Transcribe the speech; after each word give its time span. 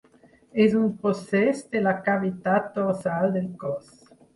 És 0.65 0.77
un 0.79 0.87
procés 1.03 1.63
de 1.77 1.85
la 1.91 1.95
cavitat 2.11 2.75
dorsal 2.83 3.41
del 3.41 3.51
cos. 3.67 3.99